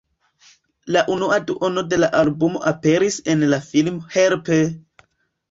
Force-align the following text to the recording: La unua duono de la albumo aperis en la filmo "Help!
La 0.95 1.03
unua 1.15 1.37
duono 1.51 1.83
de 1.89 1.99
la 2.05 2.09
albumo 2.21 2.63
aperis 2.73 3.19
en 3.35 3.45
la 3.53 3.61
filmo 3.69 4.13
"Help! 4.19 4.53